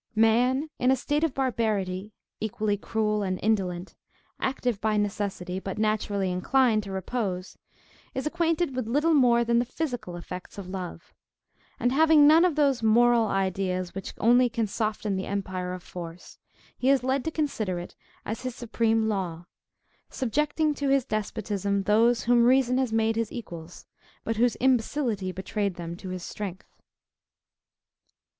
[0.15, 3.93] Man, in a state of barbarity, equally cruel and indolent,
[4.39, 7.55] active by necessity, but naturally inclined to repose,
[8.15, 11.13] is acquainted with little more than the physical effects of love;
[11.79, 16.39] and having none of those moral ideas which only can soften the empire of force,
[16.75, 17.95] he is led to consider it
[18.25, 19.45] as his supreme law,
[20.09, 23.85] subjecting to his despotism those whom reason had made his equals,
[24.23, 26.75] but whose imbecility betrayed them to his strength.